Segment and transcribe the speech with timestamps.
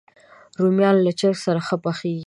[0.61, 2.19] رومیان له چرګ سره ښه پخېږي